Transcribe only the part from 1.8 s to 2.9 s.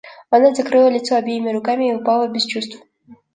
и упала без чувств.